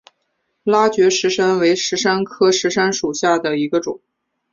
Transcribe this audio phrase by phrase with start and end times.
[0.63, 4.01] 拉觉石杉为石杉科石杉属下的一个种。